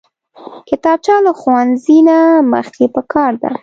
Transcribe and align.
کتابچه 0.69 1.15
له 1.25 1.31
ښوونځي 1.39 1.97
نه 2.09 2.17
مخکې 2.53 2.85
پکار 2.95 3.31
ده 3.41 3.49